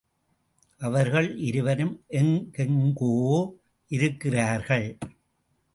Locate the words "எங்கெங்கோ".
2.09-3.13